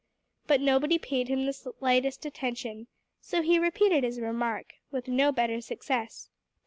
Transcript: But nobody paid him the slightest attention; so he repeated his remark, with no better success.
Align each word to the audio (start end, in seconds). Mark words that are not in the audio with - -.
But 0.47 0.61
nobody 0.61 0.97
paid 0.97 1.27
him 1.27 1.45
the 1.45 1.53
slightest 1.53 2.25
attention; 2.25 2.87
so 3.21 3.43
he 3.43 3.59
repeated 3.59 4.03
his 4.03 4.19
remark, 4.19 4.73
with 4.89 5.07
no 5.07 5.31
better 5.31 5.61
success. 5.61 6.27